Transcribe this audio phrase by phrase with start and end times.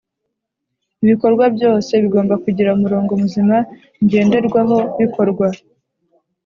[1.03, 3.55] Ibikorwa byose bigomba kugira umurongo muzima
[4.03, 5.47] ngenderwahobikorwa